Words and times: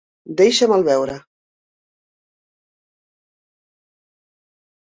Deixa-me'l 0.39 0.85
veure. 0.87 1.17